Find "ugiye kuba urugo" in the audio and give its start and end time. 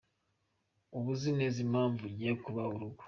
2.09-2.99